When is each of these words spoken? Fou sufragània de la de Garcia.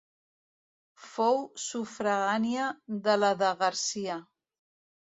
Fou 1.09 1.37
sufragània 1.65 2.67
de 3.09 3.19
la 3.25 3.33
de 3.45 3.55
Garcia. 3.63 4.19